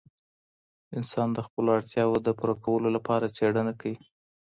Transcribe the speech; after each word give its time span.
انسان 0.97 1.27
د 1.33 1.39
خپلو 1.47 1.69
اړتیاوو 1.77 2.23
د 2.25 2.29
پوره 2.39 2.55
کولو 2.65 2.87
لپاره 2.95 3.33
څېړنه 3.37 3.73
کوي. 3.81 3.97